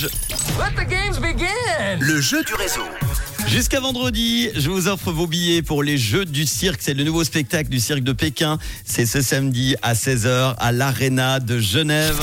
Rouge. 0.00 0.10
Let 0.58 0.74
the 0.76 0.88
games 0.88 1.18
begin. 1.20 1.98
Le 2.00 2.20
jeu 2.20 2.42
du 2.44 2.54
réseau. 2.54 2.82
Jusqu'à 3.48 3.80
vendredi, 3.80 4.48
je 4.54 4.70
vous 4.70 4.88
offre 4.88 5.10
vos 5.10 5.26
billets 5.26 5.62
pour 5.62 5.82
les 5.82 5.98
Jeux 5.98 6.24
du 6.24 6.46
Cirque. 6.46 6.80
C'est 6.82 6.94
le 6.94 7.04
nouveau 7.04 7.24
spectacle 7.24 7.68
du 7.68 7.80
Cirque 7.80 8.02
de 8.02 8.12
Pékin. 8.12 8.58
C'est 8.84 9.06
ce 9.06 9.20
samedi 9.20 9.76
à 9.82 9.94
16h 9.94 10.54
à 10.58 10.72
l'Arena 10.72 11.40
de 11.40 11.58
Genève. 11.58 12.20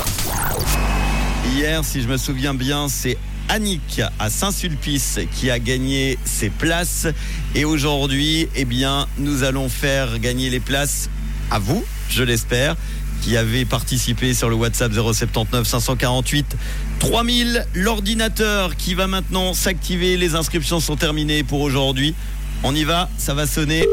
Hier, 1.54 1.84
si 1.84 2.02
je 2.02 2.08
me 2.08 2.18
souviens 2.18 2.54
bien, 2.54 2.88
c'est 2.90 3.18
Annick 3.50 4.02
à 4.20 4.30
Saint-Sulpice 4.30 5.20
qui 5.34 5.50
a 5.50 5.60
gagné 5.60 6.18
ses 6.26 6.50
places. 6.50 7.08
Et 7.56 7.66
aujourd'hui, 7.66 8.48
eh 8.56 8.66
bien, 8.66 9.08
nous 9.18 9.44
allons 9.44 9.70
faire 9.70 10.20
gagner 10.20 10.50
les 10.50 10.60
places 10.60 11.10
à 11.52 11.60
vous, 11.60 11.84
je 12.10 12.24
l'espère, 12.24 12.76
qui 13.22 13.38
avez 13.38 13.66
participé 13.66 14.34
sur 14.34 14.50
le 14.50 14.56
WhatsApp 14.56 14.94
079 14.94 15.68
548 15.68 16.56
3000. 17.00 17.66
L'ordinateur 17.74 18.76
qui 18.76 18.94
va 18.94 19.08
maintenant 19.08 19.54
s'activer. 19.54 20.18
Les 20.18 20.36
inscriptions 20.36 20.80
sont 20.80 20.96
terminées 20.96 21.44
pour 21.44 21.62
aujourd'hui. 21.62 22.16
On 22.64 22.74
y 22.76 22.84
va, 22.84 23.10
ça 23.18 23.34
va 23.34 23.46
sonner. 23.46 23.86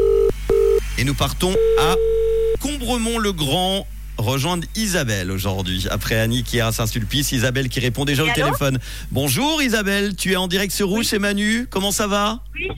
Et 0.97 1.03
nous 1.03 1.13
partons 1.13 1.55
à 1.79 1.95
Combremont-le-Grand 2.59 3.85
rejoindre 4.17 4.65
Isabelle 4.75 5.29
aujourd'hui. 5.29 5.87
Après 5.91 6.17
Annie 6.17 6.43
qui 6.43 6.57
est 6.57 6.61
à 6.61 6.71
Saint-Sulpice, 6.71 7.33
Isabelle 7.33 7.67
qui 7.69 7.79
répond 7.81 8.05
déjà 8.05 8.23
au 8.23 8.29
téléphone. 8.33 8.79
Bonjour 9.11 9.61
Isabelle, 9.61 10.15
tu 10.15 10.31
es 10.31 10.35
en 10.37 10.47
direct 10.47 10.71
sur 10.71 10.87
Rouge, 10.87 11.05
c'est 11.05 11.19
Manu. 11.19 11.67
Comment 11.69 11.91
ça 11.91 12.07
va? 12.07 12.39
Oui. 12.55 12.69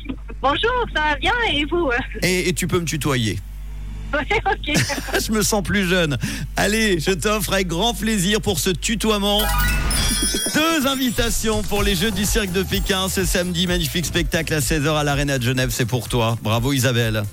Bonjour, 0.42 0.86
ça 0.96 1.02
va 1.02 1.16
bien 1.16 1.34
et 1.52 1.64
vous? 1.66 1.90
Et, 2.24 2.50
et 2.50 2.54
tu 2.54 2.68
peux 2.68 2.80
me 2.80 2.86
tutoyer. 2.86 3.40
Ouais, 4.14 4.42
ok. 4.46 4.78
Je 5.26 5.32
me 5.32 5.42
sens 5.42 5.64
plus 5.64 5.88
jeune. 5.88 6.18
Allez, 6.56 7.00
je 7.00 7.12
t'offre 7.12 7.54
avec 7.54 7.68
grand 7.68 7.94
plaisir 7.94 8.42
pour 8.42 8.60
ce 8.60 8.70
tutoiement. 8.70 9.42
Deux 10.54 10.88
invitations 10.88 11.62
pour 11.64 11.84
les 11.84 11.96
Jeux 11.96 12.12
du 12.12 12.26
Cirque 12.26 12.52
de 12.52 12.64
Pékin 12.64 13.10
ce 13.10 13.26
samedi. 13.26 13.68
Magnifique 13.68 14.06
spectacle 14.06 14.54
à 14.54 14.60
16h 14.60 14.96
à 14.96 15.04
l'Arena 15.04 15.38
de 15.38 15.44
Genève, 15.44 15.70
c'est 15.72 15.86
pour 15.86 16.08
toi. 16.10 16.38
Bravo 16.42 16.74
Isabelle. 16.74 17.24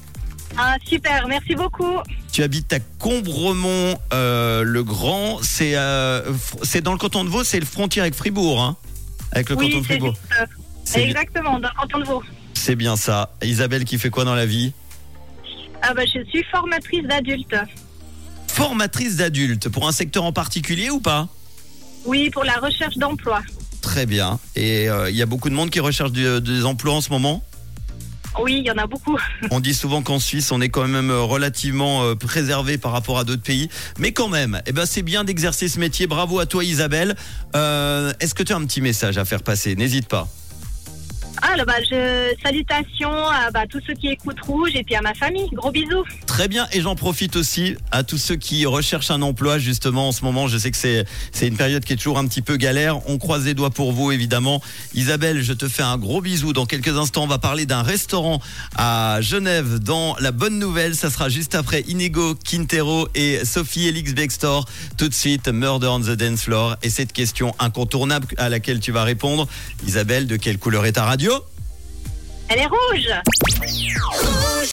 Ah, 0.57 0.77
super, 0.87 1.27
merci 1.27 1.55
beaucoup. 1.55 1.99
Tu 2.33 2.43
habites 2.43 2.73
à 2.73 2.79
Combremont 2.99 3.99
euh, 4.13 4.63
le 4.63 4.85
Grand. 4.85 5.39
C'est 5.43 5.77
euh, 5.77 6.23
c'est 6.63 6.81
dans 6.81 6.93
le 6.93 6.99
canton 6.99 7.25
de 7.25 7.29
Vaud, 7.29 7.45
c'est 7.45 7.61
le 7.61 7.67
frontière 7.67 8.05
avec 8.05 8.15
Fribourg. 8.15 8.61
Hein 8.63 8.77
avec 9.33 9.51
le 9.51 9.57
oui, 9.57 9.67
canton 9.71 9.81
de 9.81 9.85
Fribourg. 9.85 10.15
juste, 10.15 10.97
euh, 10.97 11.01
exactement, 11.01 11.59
dans 11.59 11.69
le 11.69 11.81
canton 11.81 11.99
de 11.99 12.05
Vaud. 12.05 12.23
C'est 12.55 12.77
bien 12.77 12.97
ça. 12.97 13.31
Isabelle 13.43 13.85
qui 13.85 13.99
fait 13.99 14.11
quoi 14.11 14.25
dans 14.25 14.35
la 14.35 14.47
vie? 14.47 14.73
Ah 15.87 15.93
bah, 15.95 16.03
je 16.07 16.25
suis 16.31 16.45
formatrice 16.51 17.05
d'adultes. 17.07 17.57
Formatrice 18.49 19.17
d'adultes. 19.17 19.69
Pour 19.69 19.87
un 19.89 19.93
secteur 19.93 20.25
en 20.25 20.33
particulier 20.33 20.91
ou 20.91 21.01
pas? 21.01 21.29
Oui, 22.05 22.31
pour 22.31 22.45
la 22.45 22.55
recherche 22.55 22.97
d'emploi. 22.97 23.43
Très 23.83 24.07
bien. 24.07 24.39
Et 24.57 24.89
euh, 24.89 25.11
il 25.11 25.17
y 25.17 25.23
a 25.23 25.27
beaucoup 25.27 25.51
de 25.51 25.55
monde 25.55 25.71
qui 25.71 25.81
recherche 25.81 26.13
du- 26.13 26.41
des 26.41 26.65
emplois 26.65 26.95
en 26.95 27.01
ce 27.01 27.11
moment? 27.11 27.43
Oui, 28.41 28.57
il 28.59 28.67
y 28.67 28.71
en 28.71 28.79
a 28.79 28.87
beaucoup. 28.87 29.17
On 29.51 29.61
dit 29.61 29.75
souvent 29.75 30.03
qu'en 30.03 30.19
Suisse, 30.19 30.51
on 30.51 30.61
est 30.61 30.69
quand 30.69 30.89
même 30.89 31.11
euh, 31.11 31.21
relativement 31.23 32.03
euh, 32.03 32.15
préservé 32.17 32.79
par 32.79 32.91
rapport 32.93 33.19
à 33.19 33.25
d'autres 33.25 33.43
pays. 33.43 33.69
Mais 33.99 34.11
quand 34.13 34.29
même, 34.29 34.61
eh 34.67 34.73
ben, 34.73 34.87
c'est 34.87 35.03
bien 35.03 35.23
d'exercer 35.23 35.69
ce 35.69 35.79
métier. 35.79 36.07
Bravo 36.09 36.41
à 36.41 36.47
toi 36.47 36.65
Isabelle. 36.65 37.15
Euh, 37.55 38.13
Est-ce 38.21 38.35
que 38.35 38.43
tu 38.43 38.53
as 38.53 38.57
un 38.57 38.65
petit 38.65 38.81
message 38.81 39.19
à 39.19 39.25
faire 39.25 39.43
passer? 39.43 39.77
N'hésite 39.77 40.09
pas. 40.09 40.29
Là, 41.57 41.65
bah, 41.65 41.75
salutations 42.43 43.29
à 43.29 43.53
bah, 43.53 43.61
tous 43.69 43.81
ceux 43.87 43.95
qui 43.95 44.09
écoutent 44.09 44.41
Rouge 44.41 44.73
et 44.75 44.83
puis 44.83 44.97
à 44.97 45.03
ma 45.03 45.15
famille. 45.15 45.49
Gros 45.53 45.71
bisous. 45.71 46.05
Très 46.27 46.49
bien, 46.49 46.67
et 46.73 46.81
j'en 46.81 46.97
profite 46.97 47.37
aussi 47.37 47.77
à 47.93 48.03
tous 48.03 48.19
ceux 48.19 48.35
qui 48.35 48.67
recherchent 48.67 49.13
un 49.13 49.23
emploi 49.23 49.59
justement 49.59 50.09
en 50.09 50.13
ce 50.13 50.25
moment. 50.25 50.49
Je 50.49 50.59
sais 50.59 50.73
que 50.73 50.77
c'est 50.77 51.05
c'est 51.31 51.47
une 51.47 51.57
période 51.57 51.85
qui 51.85 51.93
est 51.93 51.97
toujours 51.97 52.19
un 52.19 52.27
petit 52.27 52.43
peu 52.43 52.57
galère. 52.57 53.09
On 53.09 53.19
croise 53.19 53.45
les 53.45 53.55
doigts 53.55 53.71
pour 53.71 53.93
vous 53.93 54.11
évidemment. 54.11 54.61
Isabelle, 54.95 55.43
je 55.43 55.53
te 55.53 55.69
fais 55.69 55.85
un 55.85 55.97
gros 55.97 56.21
bisou. 56.21 56.53
Dans 56.53 56.67
quelques 56.67 56.97
instants, 56.97 57.23
on 57.23 57.29
va 57.29 57.39
parler 57.39 57.67
d'un 57.67 57.83
restaurant 57.83 58.41
à 58.77 59.21
Genève 59.21 59.79
dans 59.79 60.17
la 60.19 60.33
bonne 60.33 60.59
nouvelle. 60.59 60.97
Ça 60.97 61.09
sera 61.09 61.29
juste 61.29 61.55
après 61.55 61.83
Inigo 61.83 62.35
Quintero 62.35 63.07
et 63.15 63.45
Sophie 63.45 63.87
Elix 63.87 64.13
Bextor. 64.13 64.67
Tout 64.99 65.09
de 65.09 65.15
suite, 65.15 65.47
Murder 65.47 65.87
on 65.87 66.01
the 66.01 66.17
Dance 66.17 66.43
Floor. 66.43 66.77
Et 66.83 66.91
cette 66.91 67.13
question 67.13 67.55
incontournable 67.61 68.27
à 68.39 68.49
laquelle 68.49 68.81
tu 68.81 68.91
vas 68.91 69.05
répondre. 69.05 69.47
Isabelle, 69.87 70.27
de 70.27 70.35
quelle 70.35 70.59
couleur 70.59 70.85
est 70.85 70.93
ta 70.93 71.05
radio? 71.05 71.44
Elle 72.49 72.61
est 72.61 72.67
rouge. 72.67 73.11